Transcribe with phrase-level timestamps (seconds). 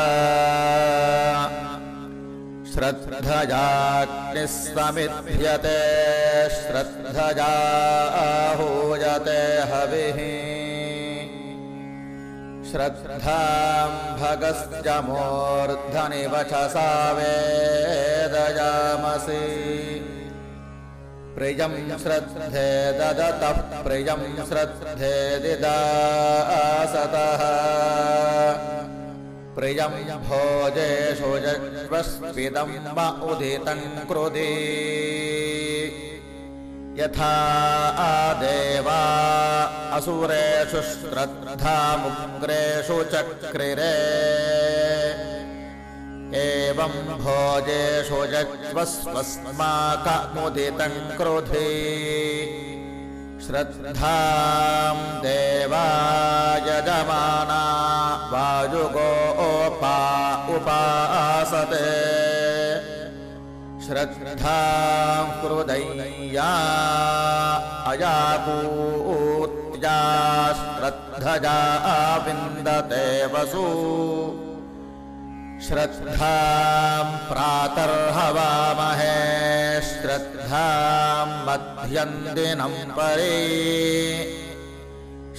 [2.78, 5.78] श्रद्धयाग्निस्वमिध्यते
[6.48, 7.46] श्रद्धया
[8.18, 10.18] आहूयते हविः।
[15.00, 19.64] मूर्धनि वचसा वेदयामसि।
[21.38, 27.42] प्रियं श्रद्धे ददतः प्रियं श्रद्धे दिदासतः
[29.58, 29.94] प्रियं
[30.24, 32.98] भोजेषु जग्वस्विदं व
[33.30, 34.52] उदितं कृदि
[37.00, 37.34] यथा
[38.40, 39.00] देवा
[39.96, 43.96] असुरेषु श्रद्धामुग्रेषु चक्रिरे।
[46.38, 51.72] एवं भोजेषु जग्वस्वस्माकमुदितं क्रुधि।
[53.46, 55.86] श्रद्धां देवा
[56.68, 57.62] यजमाना
[58.32, 59.27] वायुगोपा
[60.58, 61.88] उपासते।
[63.86, 66.52] श्रद्धां कृदैया
[67.86, 69.98] अयापूत्या
[70.52, 71.58] श्रद्धजा
[72.26, 73.66] विन्दते वसु।
[75.68, 79.16] श्रद्धां प्रातर्हवामहे
[79.82, 84.37] श्रद्धां मध्यं दिनं परे।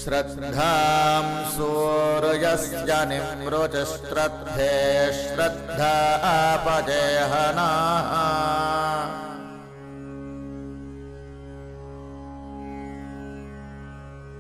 [0.10, 4.72] श्रद्धां सूर्यस्य निमृचश्रद्धे
[5.18, 5.92] श्रद्धा
[6.30, 8.14] अपजेहनाः